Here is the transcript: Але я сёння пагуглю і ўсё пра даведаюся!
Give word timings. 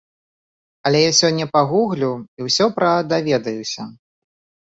Але 0.89 1.01
я 1.01 1.11
сёння 1.17 1.45
пагуглю 1.57 2.09
і 2.39 2.45
ўсё 2.47 2.65
пра 2.79 2.89
даведаюся! 3.13 3.83